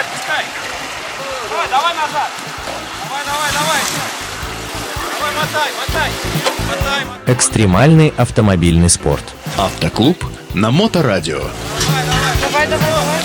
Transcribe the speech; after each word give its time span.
давай, 0.00 0.04
отпускай. 0.04 0.44
Давай, 1.50 1.68
давай 1.68 1.94
назад. 1.94 2.30
Давай, 3.04 3.24
давай, 3.24 3.52
давай. 3.52 3.80
Давай, 5.18 5.34
мотай, 5.34 5.70
мотай. 5.78 6.10
Мотай, 6.68 7.04
мотай. 7.04 7.34
Экстремальный 7.34 8.12
автомобильный 8.16 8.88
спорт. 8.88 9.24
Автоклуб 9.58 10.24
на 10.54 10.70
Моторадио. 10.70 11.40
Давай, 12.40 12.66
давай, 12.66 12.66
давай. 12.68 13.20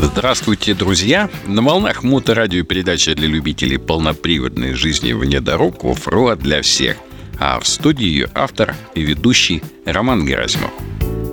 Здравствуйте, 0.00 0.74
друзья! 0.74 1.30
На 1.46 1.62
волнах 1.62 2.02
моторадио 2.02 2.64
передача 2.64 3.14
для 3.14 3.28
любителей 3.28 3.78
полноприводной 3.78 4.74
жизни 4.74 5.12
вне 5.12 5.40
дорог 5.40 5.84
off-road 5.84 6.40
для 6.40 6.60
всех. 6.62 6.96
А 7.38 7.60
в 7.60 7.66
студии 7.66 8.06
ее 8.06 8.28
автор 8.34 8.74
и 8.94 9.02
ведущий 9.02 9.62
Роман 9.86 10.26
Герасимов. 10.26 10.70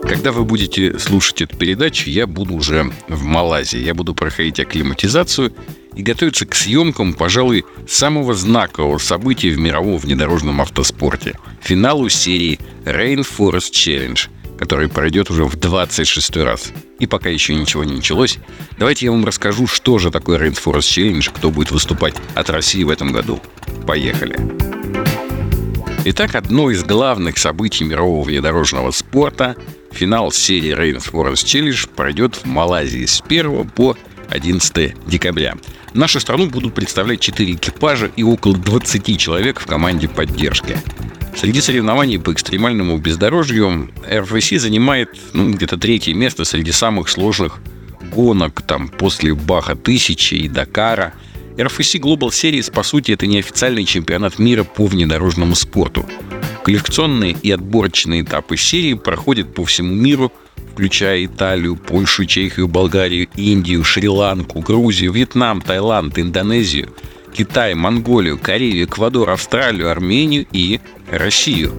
Когда 0.10 0.32
вы 0.32 0.44
будете 0.44 0.98
слушать 0.98 1.44
эту 1.44 1.56
передачу, 1.56 2.10
я 2.10 2.26
буду 2.26 2.56
уже 2.56 2.92
в 3.08 3.24
Малайзии. 3.26 3.78
Я 3.78 3.94
буду 3.94 4.16
проходить 4.16 4.60
акклиматизацию 4.60 5.54
и 5.94 6.02
готовиться 6.02 6.48
к 6.48 6.56
съемкам, 6.56 7.14
пожалуй, 7.14 7.64
самого 7.88 8.34
знакового 8.34 8.98
события 8.98 9.52
в 9.52 9.60
мировом 9.60 10.00
внедорожном 10.00 10.62
автоспорте– 10.62 11.38
финалу 11.62 12.10
серии 12.10 12.60
Rainforest 12.86 13.72
Challenge– 13.72 14.28
который 14.58 14.90
пройдет 14.90 15.30
уже 15.30 15.46
в 15.46 15.56
26 15.56 16.36
раз. 16.38 16.74
И 16.98 17.06
пока 17.08 17.30
еще 17.30 17.56
ничего 17.56 17.86
не 17.86 17.94
началось, 17.94 18.40
давайте 18.78 19.06
я 19.06 19.12
вам 19.12 19.24
расскажу, 19.24 19.68
что 19.68 20.00
же 20.00 20.12
такое 20.12 20.38
Rainforest 20.40 20.80
Challenge, 20.80 21.32
кто 21.34 21.52
будет 21.52 21.72
выступать 21.72 22.16
от 22.34 22.50
России 22.50 22.84
в 22.84 22.90
этом 22.90 23.14
году. 23.14 23.40
Поехали! 23.86 24.38
Итак, 26.04 26.34
одно 26.36 26.72
из 26.72 26.84
главных 26.84 27.38
событий 27.38 27.84
мирового 27.84 28.24
внедорожного 28.24 28.90
спорта– 28.90 29.56
финал 29.92 30.32
серии 30.32 30.76
Rainforest 30.76 31.46
Challenge 31.46 31.90
пройдет 31.96 32.36
в 32.36 32.46
Малайзии 32.46 33.06
с 33.06 33.22
1 33.28 33.70
по 33.70 33.98
11 34.30 34.96
декабря. 35.08 35.56
Нашу 35.94 36.20
страну 36.20 36.48
будут 36.48 36.74
представлять 36.74 37.20
4 37.20 37.54
экипажа 37.54 38.12
и 38.16 38.24
около 38.24 38.56
20 38.56 39.20
человек 39.20 39.60
в 39.60 39.66
команде 39.66 40.08
поддержки– 40.08 40.78
Среди 41.40 41.62
соревнований 41.62 42.20
по 42.20 42.34
экстремальному 42.34 42.98
бездорожью 42.98 43.90
РФС 44.06 44.62
занимает 44.62 45.10
ну, 45.32 45.52
где-то 45.52 45.78
третье 45.78 46.14
место 46.14 46.44
среди 46.44 46.74
самых 46.74 47.08
сложных 47.08 47.60
гонок 48.12 48.62
там, 48.62 48.90
после 48.90 49.34
Баха 49.34 49.76
Тысячи 49.76 50.34
и 50.36 50.50
Дакара. 50.50 51.14
РФС 51.58 51.96
Global 51.96 52.28
Series, 52.30 52.70
по 52.72 52.84
сути, 52.84 53.14
это 53.14 53.26
неофициальный 53.26 53.86
чемпионат 53.86 54.38
мира 54.38 54.66
по 54.66 54.86
внедорожному 54.86 55.56
спорту. 55.56 56.06
Коллекционные 56.70 57.32
и 57.32 57.50
отборочные 57.50 58.22
этапы 58.22 58.56
серии 58.56 58.94
проходят 58.94 59.56
по 59.56 59.66
всему 59.66 59.96
миру, 59.96 60.32
включая 60.72 61.26
Италию, 61.26 61.76
Польшу, 61.76 62.26
Чехию, 62.26 62.68
Болгарию, 62.68 63.28
Индию, 63.36 63.84
Шри-Ланку, 63.84 64.60
Грузию, 64.60 65.12
Вьетнам, 65.12 65.62
Таиланд, 65.62 66.20
Индонезию– 66.20 66.94
Китай, 67.34 67.74
Монголию, 67.74 68.38
Корею, 68.38 68.84
Эквадор, 68.84 69.32
Австралию, 69.32 69.90
Армению 69.90 70.46
и 70.52 70.80
Россию. 71.10 71.74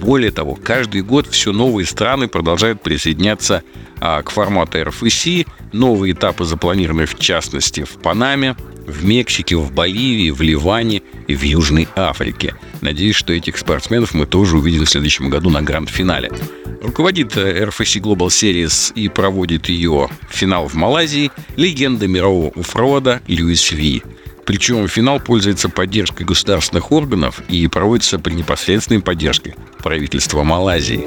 Более 0.00 0.30
того, 0.30 0.54
каждый 0.54 1.02
год 1.02 1.26
все 1.26 1.52
новые 1.52 1.86
страны 1.86 2.26
продолжают 2.26 2.82
присоединяться 2.82 3.62
а, 4.00 4.22
к 4.22 4.30
формату 4.30 4.82
РФС. 4.82 5.26
Новые 5.72 6.14
этапы 6.14 6.44
запланированы 6.44 7.06
в 7.06 7.18
частности 7.18 7.84
в 7.84 8.00
Панаме, 8.00 8.56
в 8.86 9.04
Мексике, 9.04 9.56
в 9.56 9.72
Боливии, 9.72 10.30
в 10.30 10.40
Ливане 10.40 11.02
и 11.28 11.34
в 11.34 11.42
Южной 11.42 11.86
Африке. 11.94 12.54
Надеюсь, 12.80 13.14
что 13.14 13.32
этих 13.32 13.58
спортсменов 13.58 14.14
мы 14.14 14.26
тоже 14.26 14.56
увидим 14.56 14.84
в 14.84 14.90
следующем 14.90 15.28
году 15.28 15.50
на 15.50 15.62
гранд-финале. 15.62 16.30
Руководит 16.82 17.36
RFC 17.36 17.98
э, 17.98 18.00
Global 18.00 18.28
Series 18.28 18.92
и 18.94 19.08
проводит 19.08 19.68
ее 19.68 20.08
финал 20.30 20.66
в 20.66 20.74
Малайзии 20.74 21.30
легенда 21.56 22.08
мирового 22.08 22.52
оффрода 22.58 23.20
Льюис 23.26 23.70
Ви. 23.70 24.02
Причем 24.50 24.88
финал 24.88 25.20
пользуется 25.20 25.68
поддержкой 25.68 26.24
государственных 26.24 26.90
органов 26.90 27.40
и 27.48 27.68
проводится 27.68 28.18
при 28.18 28.34
непосредственной 28.34 29.00
поддержке 29.00 29.54
правительства 29.78 30.42
Малайзии. 30.42 31.06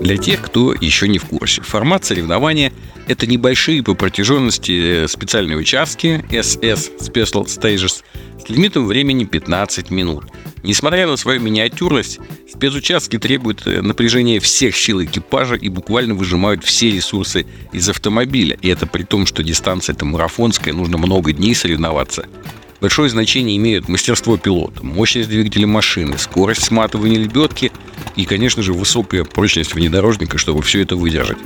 Для 0.00 0.16
тех, 0.16 0.40
кто 0.40 0.72
еще 0.80 1.08
не 1.08 1.18
в 1.18 1.24
курсе, 1.24 1.62
формат 1.62 2.04
соревнования– 2.04 2.72
это 3.08 3.26
небольшие 3.26 3.82
по 3.82 3.94
протяженности 3.96 5.08
специальные 5.08 5.58
участки 5.58 6.24
SS– 6.30 6.92
Special 7.00 7.46
Stages 7.46 8.04
с 8.40 8.48
лимитом 8.48 8.86
времени 8.86 9.24
15 9.24 9.90
минут. 9.90 10.26
Несмотря 10.62 11.08
на 11.08 11.16
свою 11.16 11.40
миниатюрность, 11.40 12.20
спецучастки 12.48 13.18
требуют 13.18 13.66
напряжения 13.66 14.38
всех 14.38 14.76
сил 14.76 15.02
экипажа 15.02 15.56
и 15.56 15.68
буквально 15.68 16.14
выжимают 16.14 16.62
все 16.62 16.92
ресурсы 16.92 17.46
из 17.72 17.88
автомобиля. 17.88 18.56
И 18.62 18.68
это 18.68 18.86
при 18.86 19.02
том, 19.02 19.26
что 19.26 19.42
дистанция 19.42 19.96
это 19.96 20.04
марафонская, 20.04 20.72
нужно 20.72 20.98
много 20.98 21.32
дней 21.32 21.56
соревноваться. 21.56 22.26
Большое 22.80 23.10
значение 23.10 23.58
имеют 23.58 23.88
мастерство 23.88 24.38
пилота, 24.38 24.84
мощность 24.84 25.28
двигателя 25.28 25.66
машины, 25.66 26.16
скорость 26.16 26.64
сматывания 26.64 27.18
лебедки 27.18 27.70
и, 28.16 28.24
конечно 28.24 28.62
же, 28.62 28.72
высокая 28.72 29.24
прочность 29.24 29.74
внедорожника, 29.74 30.38
чтобы 30.38 30.62
все 30.62 30.80
это 30.80 30.96
выдержать. 30.96 31.36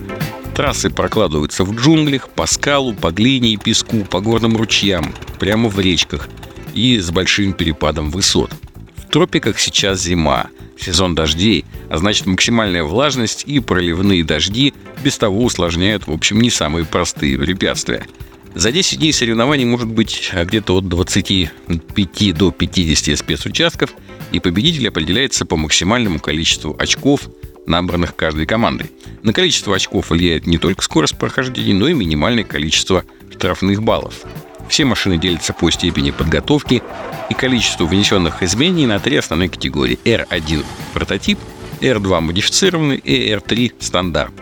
Трассы 0.54 0.90
прокладываются 0.90 1.64
в 1.64 1.74
джунглях, 1.74 2.28
по 2.28 2.46
скалу, 2.46 2.94
по 2.94 3.10
глине 3.10 3.54
и 3.54 3.56
песку, 3.56 4.04
по 4.04 4.20
горным 4.20 4.56
ручьям, 4.56 5.12
прямо 5.40 5.68
в 5.68 5.80
речках 5.80 6.28
и 6.72 7.00
с 7.00 7.10
большим 7.10 7.52
перепадом 7.52 8.12
высот. 8.12 8.52
В 8.96 9.10
тропиках 9.10 9.58
сейчас 9.58 10.02
зима, 10.02 10.46
сезон 10.78 11.16
дождей, 11.16 11.64
а 11.90 11.98
значит 11.98 12.26
максимальная 12.26 12.84
влажность 12.84 13.42
и 13.46 13.58
проливные 13.58 14.22
дожди 14.22 14.72
без 15.02 15.18
того 15.18 15.42
усложняют, 15.42 16.06
в 16.06 16.12
общем, 16.12 16.40
не 16.40 16.50
самые 16.50 16.84
простые 16.84 17.36
препятствия– 17.38 18.06
за 18.54 18.70
10 18.70 19.00
дней 19.00 19.12
соревнований 19.12 19.64
может 19.64 19.88
быть 19.88 20.30
где-то 20.32 20.76
от 20.76 20.88
25 20.88 22.36
до 22.36 22.52
50 22.52 23.18
спецучастков, 23.18 23.90
и 24.30 24.38
победитель 24.38 24.88
определяется 24.88 25.44
по 25.44 25.56
максимальному 25.56 26.20
количеству 26.20 26.76
очков, 26.78 27.28
набранных 27.66 28.14
каждой 28.14 28.46
командой. 28.46 28.90
На 29.22 29.32
количество 29.32 29.74
очков 29.74 30.10
влияет 30.10 30.46
не 30.46 30.58
только 30.58 30.82
скорость 30.82 31.18
прохождения, 31.18 31.74
но 31.74 31.88
и 31.88 31.94
минимальное 31.94 32.44
количество 32.44 33.04
штрафных 33.32 33.82
баллов. 33.82 34.22
Все 34.68 34.84
машины 34.84 35.18
делятся 35.18 35.52
по 35.52 35.70
степени 35.70 36.12
подготовки 36.12 36.82
и 37.30 37.34
количеству 37.34 37.86
внесенных 37.86 38.42
изменений 38.42 38.86
на 38.86 39.00
три 39.00 39.16
основные 39.16 39.48
категории. 39.48 39.98
R1– 40.04 40.64
прототип, 40.94 41.38
R2– 41.80 42.20
модифицированный 42.20 42.98
и 42.98 43.32
R3– 43.32 43.72
стандарт. 43.80 44.32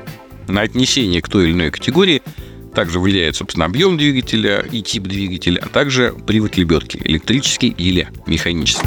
На 0.49 0.61
отнесение 0.61 1.23
к 1.23 1.29
той 1.29 1.45
или 1.45 1.53
иной 1.53 1.71
категории– 1.71 2.21
также 2.75 2.99
влияет, 2.99 3.37
собственно, 3.37 3.67
объем 3.67 3.97
двигателя 3.97 4.61
и 4.61 4.83
тип 4.83 5.05
двигателя, 5.05 5.61
а 5.63 5.69
также 5.69 6.15
привод 6.27 6.57
лебедки, 6.57 7.01
электрический 7.05 7.69
или 7.69 8.09
механический. 8.27 8.87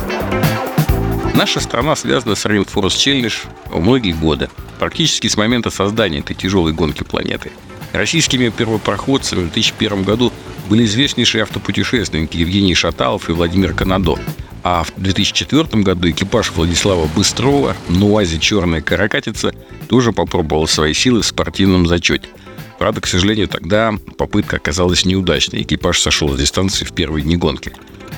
Наша 1.35 1.59
страна 1.59 1.95
связана 1.95 2.35
с 2.35 2.45
Rainforest 2.45 2.95
Challenge 2.95 3.34
многие 3.74 4.13
годы, 4.13 4.50
практически 4.79 5.28
с 5.28 5.38
момента 5.38 5.69
создания 5.69 6.19
этой 6.19 6.34
тяжелой 6.34 6.74
гонки 6.74 7.03
планеты. 7.03 7.51
Российскими 7.91 8.50
первопроходцами 8.50 9.41
в 9.41 9.51
2001 9.51 10.03
году 10.03 10.34
были 10.69 10.85
известнейшие 10.85 11.44
автопутешественники 11.44 12.38
Евгений 12.38 12.74
Шаталов 12.74 13.29
и 13.29 13.34
Владимир 13.34 13.74
Канадо. 13.74 14.18
А 14.63 14.84
в 14.84 14.94
2004 14.97 15.84
году 15.84 16.09
экипаж 16.09 16.51
Владислава 16.51 17.07
Быстрова 17.07 17.75
на 17.88 18.06
УАЗе 18.06 18.40
«Черная 18.40 18.81
каракатица» 18.81 19.53
тоже 19.88 20.12
попробовал 20.12 20.68
свои 20.68 20.94
силы 20.94 21.22
в 21.22 21.25
спортивном 21.25 21.85
зачете– 21.85 22.28
Правда, 22.78 23.02
к 23.02 23.08
сожалению, 23.08 23.47
тогда 23.47 23.94
попытка 24.18 24.58
оказалась 24.58 25.06
неудачной. 25.06 25.62
Экипаж 25.62 26.00
сошел 26.00 26.30
с 26.30 26.40
дистанции 26.40 26.86
в 26.86 26.94
первые 26.94 27.24
дни 27.24 27.38
гонки. 27.38 27.72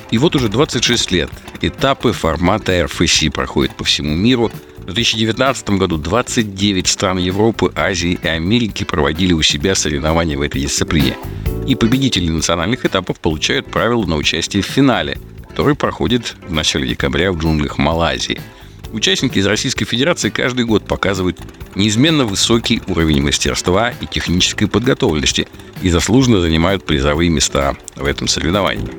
И 0.09 0.17
вот 0.17 0.35
уже 0.35 0.49
26 0.49 1.11
лет 1.11 1.29
этапы 1.61 2.11
формата 2.13 2.71
RFC 2.73 3.29
проходят 3.29 3.75
по 3.75 3.83
всему 3.83 4.15
миру. 4.15 4.51
В 4.79 4.93
2019 4.93 5.69
году 5.71 5.97
29 5.97 6.87
стран 6.87 7.17
Европы, 7.17 7.71
Азии 7.75 8.17
и 8.21 8.27
Америки 8.27 8.85
проводили 8.85 9.33
у 9.33 9.41
себя 9.41 9.75
соревнования 9.75 10.37
в 10.37 10.41
этой 10.41 10.61
дисциплине. 10.61 11.17
И 11.67 11.75
победители 11.75 12.29
национальных 12.29 12.85
этапов 12.85 13.19
получают 13.19 13.67
правила 13.67 14.05
на 14.05 14.15
участие 14.15 14.63
в 14.63 14.67
финале, 14.67 15.17
который 15.49 15.75
проходит 15.75 16.37
в 16.47 16.53
начале 16.53 16.87
декабря 16.87 17.31
в 17.33 17.37
джунглях 17.37 17.77
Малайзии– 17.77 18.41
Участники 18.93 19.39
из 19.39 19.45
Российской 19.45 19.85
Федерации 19.85 20.29
каждый 20.29 20.65
год 20.65 20.85
показывают 20.85 21.39
неизменно 21.75 22.25
высокий 22.25 22.81
уровень 22.87 23.21
мастерства 23.21 23.91
и 23.91 24.05
технической 24.05 24.67
подготовленности 24.67 25.47
и 25.81 25.89
заслуженно 25.89 26.41
занимают 26.41 26.85
призовые 26.85 27.29
места 27.29 27.75
в 27.95 28.05
этом 28.05 28.27
соревновании. 28.27 28.89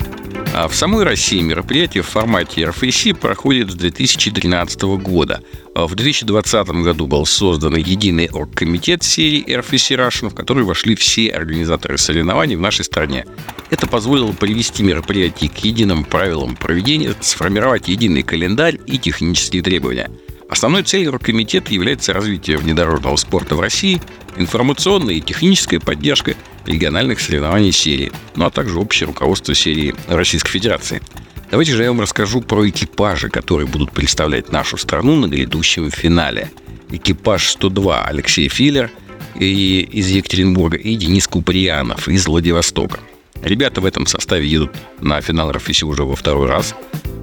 А 0.55 0.67
в 0.67 0.75
самой 0.75 1.05
России 1.05 1.41
мероприятие 1.41 2.03
в 2.03 2.07
формате 2.07 2.63
RFC 2.63 3.15
проходит 3.15 3.71
с 3.71 3.75
2013 3.75 4.83
года. 4.99 5.43
А 5.75 5.87
в 5.87 5.95
2020 5.95 6.69
году 6.69 7.07
был 7.07 7.27
создан 7.27 7.77
единый 7.77 8.29
оргкомитет 8.29 9.03
серии 9.03 9.45
RFC 9.47 9.97
Russian, 9.97 10.31
в 10.31 10.35
который 10.35 10.65
вошли 10.65 10.97
все 10.97 11.29
организаторы 11.29 11.99
соревнований 11.99 12.57
в 12.57 12.61
нашей 12.61 12.85
стране. 12.85 13.27
Это 13.71 13.87
позволило 13.87 14.33
привести 14.33 14.83
мероприятие 14.83 15.51
к 15.51 15.59
единым 15.59 16.05
правилам 16.05 16.57
проведения, 16.57 17.15
сформировать 17.21 17.89
единый 17.89 18.23
календарь 18.23 18.81
и 18.87 18.99
технические 18.99 19.63
требования– 19.63 20.11
Основной 20.49 20.83
целью 20.83 21.11
оргкомитета 21.11 21.75
является 21.75 22.15
развитие 22.15 22.57
внедорожного 22.57 23.17
спорта 23.17 23.55
в 23.55 23.61
России, 23.61 24.01
информационная 24.37 25.15
и 25.17 25.21
техническая 25.21 25.79
поддержка, 25.79 26.37
региональных 26.69 27.21
соревнований 27.21 27.73
серии, 27.73 28.13
ну 28.37 28.47
а 28.47 28.51
также 28.51 28.79
общее 28.79 29.07
руководство 29.07 29.55
серии 29.55 29.95
Российской 30.07 30.51
Федерации. 30.51 31.03
Давайте 31.51 31.75
же 31.75 31.83
я 31.83 31.89
вам 31.89 32.01
расскажу 32.03 32.43
про 32.43 32.69
экипажи, 32.69 33.31
которые 33.31 33.67
будут 33.67 33.91
представлять 33.93 34.53
нашу 34.53 34.77
страну 34.77 35.17
на 35.17 35.27
грядущем 35.27 35.91
финале. 35.91 36.51
Экипаж 36.91 37.49
102 37.51 38.05
Алексей 38.05 38.49
Филлер 38.49 38.91
и 39.35 39.81
из 39.81 40.09
Екатеринбурга 40.09 40.77
и 40.77 40.95
Денис 40.95 41.27
Куприянов 41.27 42.09
из 42.09 42.27
Владивостока. 42.27 43.01
Ребята 43.43 43.81
в 43.81 43.87
этом 43.87 44.07
составе 44.07 44.47
едут 44.47 44.73
на 45.01 45.21
финал 45.21 45.53
РФС 45.53 45.83
уже 45.85 46.05
во 46.05 46.17
второй 46.17 46.49
раз. 46.49 46.75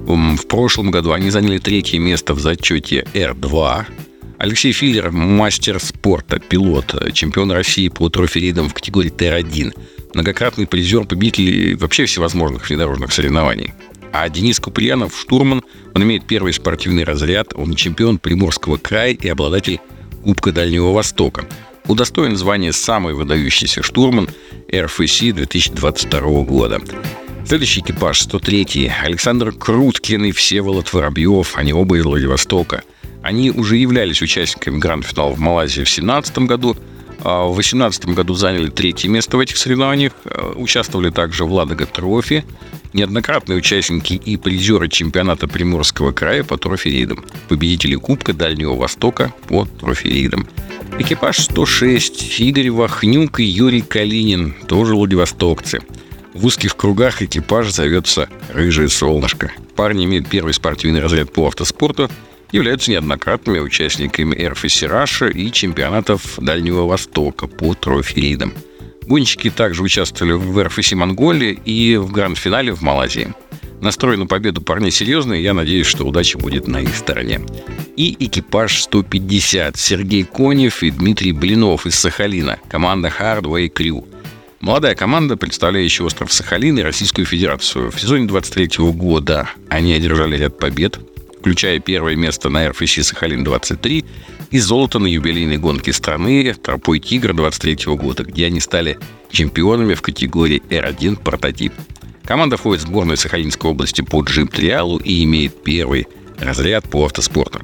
В 0.06 0.46
прошлом 0.46 0.90
году 0.90 1.12
они 1.12 1.30
заняли 1.30 1.58
третье 1.58 1.98
место 1.98 2.34
в 2.34 2.40
зачете 2.40 3.06
Р2. 3.12 3.86
Алексей 4.46 4.70
Филлер– 4.70 5.10
мастер 5.12 5.80
спорта, 5.80 6.38
пилот, 6.38 6.94
чемпион 7.12 7.50
России 7.50 7.88
по 7.88 8.08
троферидам 8.08 8.68
в 8.68 8.74
категории 8.74 9.10
Т1, 9.10 9.72
многократный 10.14 10.68
призер, 10.68 11.04
победитель 11.04 11.74
вообще 11.74 12.06
всевозможных 12.06 12.68
внедорожных 12.68 13.12
соревнований. 13.12 13.74
А 14.12 14.28
Денис 14.28 14.60
Куприянов– 14.60 15.18
штурман, 15.20 15.64
он 15.96 16.02
имеет 16.04 16.28
первый 16.28 16.52
спортивный 16.52 17.02
разряд, 17.02 17.54
он 17.56 17.74
чемпион 17.74 18.18
Приморского 18.18 18.76
края 18.76 19.14
и 19.14 19.26
обладатель 19.26 19.80
Кубка 20.22 20.52
Дальнего 20.52 20.92
Востока. 20.92 21.44
Удостоен 21.88 22.36
звания 22.36 22.70
«Самый 22.70 23.14
выдающийся 23.14 23.82
штурман» 23.82 24.28
РФС 24.72 25.22
2022 25.22 26.20
года. 26.42 26.80
Следующий 27.44 27.80
экипаж 27.80 28.20
103 28.20 28.92
Александр 29.02 29.50
Круткин 29.50 30.26
и 30.26 30.30
Всеволод 30.30 30.92
Воробьев. 30.92 31.56
Они 31.56 31.72
оба 31.72 31.98
из 31.98 32.04
Владивостока. 32.04 32.84
Они 33.26 33.50
уже 33.50 33.76
являлись 33.76 34.22
участниками 34.22 34.78
гранд-финала 34.78 35.32
в 35.32 35.40
Малайзии 35.40 35.80
в 35.80 35.90
2017 35.90 36.38
году. 36.38 36.76
А 37.24 37.48
в 37.48 37.54
2018 37.54 38.06
году 38.10 38.34
заняли 38.34 38.70
третье 38.70 39.08
место 39.08 39.36
в 39.36 39.40
этих 39.40 39.56
соревнованиях. 39.56 40.12
Э, 40.26 40.52
участвовали 40.54 41.10
также 41.10 41.44
в 41.44 41.52
Ладога 41.52 41.86
Трофи. 41.86 42.44
Неоднократные 42.92 43.58
участники 43.58 44.12
и 44.12 44.36
призеры 44.36 44.88
чемпионата 44.88 45.48
Приморского 45.48 46.12
края 46.12 46.44
по 46.44 46.56
трофи-рейдам. 46.56 47.24
Победители 47.48 47.96
Кубка 47.96 48.32
Дальнего 48.32 48.76
Востока 48.76 49.34
по 49.48 49.66
трофи-рейдам. 49.80 50.46
Экипаж 51.00 51.38
106 51.38 52.38
Игорь 52.38 52.70
Вахнюк 52.70 53.40
и 53.40 53.44
Юрий 53.44 53.82
Калинин, 53.82 54.54
тоже 54.68 54.94
владивостокцы– 54.94 55.80
в 56.36 56.44
узких 56.44 56.76
кругах 56.76 57.22
экипаж 57.22 57.72
зовется 57.72 58.28
«Рыжее 58.52 58.90
солнышко». 58.90 59.52
Парни 59.74 60.04
имеют 60.04 60.28
первый 60.28 60.52
спортивный 60.52 61.00
разряд 61.00 61.32
по 61.32 61.46
автоспорту, 61.46 62.10
являются 62.52 62.90
неоднократными 62.90 63.58
участниками 63.58 64.34
RFC 64.34 64.82
Russia 64.84 65.28
и 65.28 65.50
чемпионатов 65.50 66.38
Дальнего 66.38 66.86
Востока 66.86 67.46
по 67.46 67.74
трофи-рейдам. 67.74 68.52
Гонщики 69.02 69.50
также 69.50 69.82
участвовали 69.82 70.32
в 70.32 70.62
RFC 70.62 70.92
Монголии 70.92 71.58
и 71.64 71.96
в 71.96 72.10
гранд-финале 72.10 72.72
в 72.72 72.82
Малайзии. 72.82 73.34
Настрой 73.80 74.16
на 74.16 74.26
победу 74.26 74.62
парней 74.62 74.90
серьезный, 74.90 75.42
я 75.42 75.54
надеюсь, 75.54 75.86
что 75.86 76.04
удача 76.04 76.38
будет 76.38 76.66
на 76.66 76.80
их 76.80 76.96
стороне. 76.96 77.40
И 77.96 78.16
экипаж 78.18 78.82
150 78.82 79.76
Сергей 79.76 80.24
Конев 80.24 80.82
и 80.82 80.90
Дмитрий 80.90 81.32
Блинов 81.32 81.86
из 81.86 81.94
Сахалина, 81.94 82.58
команда 82.68 83.12
Hardway 83.16 83.72
Crew– 83.72 84.04
Молодая 84.60 84.94
команда, 84.94 85.36
представляющая 85.36 86.04
остров 86.06 86.32
Сахалин 86.32 86.78
и 86.78 86.82
Российскую 86.82 87.26
Федерацию. 87.26 87.90
В 87.90 88.00
сезоне 88.00 88.26
23 88.26 88.84
года 88.90 89.48
они 89.68 89.92
одержали 89.92 90.36
ряд 90.36 90.58
побед, 90.58 90.98
включая 91.46 91.78
первое 91.78 92.16
место 92.16 92.48
на 92.48 92.68
РФС 92.70 93.12
Сахалин-23 93.12 94.04
и 94.50 94.58
золото 94.58 94.98
на 94.98 95.06
юбилейной 95.06 95.58
гонке 95.58 95.92
страны 95.92 96.52
«Тропой 96.60 96.98
Тигра» 96.98 97.32
23 97.34 97.94
года, 97.94 98.24
где 98.24 98.46
они 98.46 98.58
стали 98.58 98.98
чемпионами 99.30 99.94
в 99.94 100.02
категории 100.02 100.60
R1 100.68 101.22
прототип. 101.22 101.72
Команда 102.24 102.56
входит 102.56 102.82
в 102.82 102.88
сборную 102.88 103.16
Сахалинской 103.16 103.70
области 103.70 104.00
по 104.00 104.22
джип-триалу 104.22 104.98
и 104.98 105.22
имеет 105.22 105.62
первый 105.62 106.08
разряд 106.40 106.90
по 106.90 107.04
автоспорту. 107.04 107.60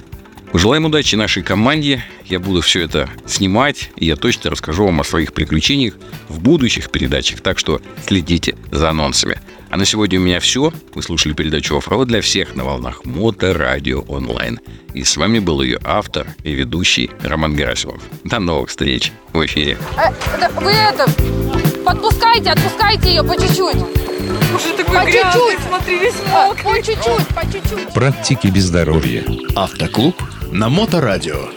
Желаем 0.54 0.84
удачи 0.84 1.16
нашей 1.16 1.42
команде. 1.42 2.04
Я 2.26 2.38
буду 2.38 2.60
все 2.60 2.82
это 2.82 3.10
снимать, 3.26 3.90
и 3.96 4.06
я 4.06 4.14
точно 4.14 4.50
расскажу 4.50 4.84
вам 4.84 5.00
о 5.00 5.04
своих 5.04 5.32
приключениях 5.32 5.94
в 6.28 6.40
будущих 6.40 6.88
передачах, 6.88 7.40
так 7.40 7.58
что 7.58 7.82
следите 8.06 8.54
за 8.70 8.90
анонсами. 8.90 9.40
А 9.72 9.78
на 9.78 9.86
сегодня 9.86 10.20
у 10.20 10.22
меня 10.22 10.38
все. 10.38 10.70
Вы 10.94 11.02
слушали 11.02 11.32
передачу 11.32 11.78
«Оффроуд 11.78 12.06
для 12.06 12.20
всех» 12.20 12.54
на 12.54 12.62
волнах 12.62 13.06
Моторадио 13.06 14.02
онлайн. 14.02 14.60
И 14.92 15.02
с 15.02 15.16
вами 15.16 15.38
был 15.38 15.62
ее 15.62 15.78
автор 15.82 16.26
и 16.44 16.52
ведущий 16.52 17.10
Роман 17.22 17.56
Герасимов. 17.56 18.02
До 18.22 18.38
новых 18.38 18.68
встреч 18.68 19.12
в 19.32 19.42
эфире. 19.46 19.78
Э, 19.96 20.50
вы 20.60 20.72
это, 20.72 21.06
подпускайте, 21.86 22.50
отпускайте 22.50 23.08
ее 23.08 23.22
по 23.22 23.34
чуть-чуть. 23.34 23.78
Уже 24.54 24.76
такой 24.76 24.94
по 24.94 25.04
грязный, 25.06 25.32
чуть-чуть. 25.32 25.66
смотри, 25.66 25.98
весь 25.98 26.14
мокрый. 26.30 26.64
По 26.64 26.86
чуть-чуть, 26.86 27.28
по 27.28 27.42
чуть-чуть. 27.50 27.94
Практики 27.94 28.48
без 28.48 28.64
здоровья. 28.64 29.24
Автоклуб 29.56 30.22
на 30.50 30.68
Моторадио. 30.68 31.48